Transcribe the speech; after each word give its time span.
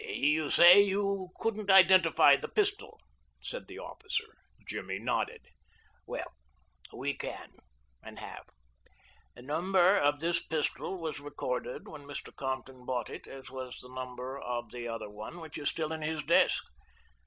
"You 0.07 0.49
say 0.49 0.81
you 0.81 1.29
couldn't 1.35 1.69
identify 1.69 2.35
the 2.35 2.47
pistol?" 2.47 2.99
said 3.39 3.67
the 3.67 3.77
officer. 3.77 4.25
Jimmy 4.67 4.97
nodded. 4.97 5.43
"Well, 6.07 6.33
we 6.91 7.13
can, 7.15 7.51
and 8.01 8.17
have. 8.17 8.45
The 9.35 9.43
number 9.43 9.95
of 9.95 10.19
this 10.19 10.41
pistol 10.43 10.99
was 10.99 11.19
recorded 11.19 11.87
when 11.87 12.05
Mr. 12.05 12.35
Compton 12.35 12.83
bought 12.83 13.11
it, 13.11 13.27
as 13.27 13.51
was 13.51 13.77
the 13.79 13.93
number 13.93 14.39
of 14.39 14.71
the 14.71 14.87
other 14.87 15.07
one 15.11 15.39
which 15.39 15.59
is 15.59 15.69
still 15.69 15.93
in 15.93 16.01
his 16.01 16.23
desk. 16.23 16.63